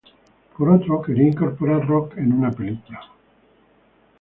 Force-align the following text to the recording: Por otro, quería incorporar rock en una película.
Por 0.57 0.67
otro, 0.71 0.99
quería 1.03 1.27
incorporar 1.27 1.85
rock 1.85 2.17
en 2.17 2.33
una 2.33 2.49
película. 2.49 3.01